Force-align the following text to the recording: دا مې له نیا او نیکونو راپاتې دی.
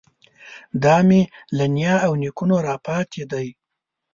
دا 0.83 0.95
مې 1.07 1.21
له 1.57 1.65
نیا 1.75 1.95
او 2.05 2.11
نیکونو 2.21 2.55
راپاتې 2.67 3.23
دی. 3.31 3.47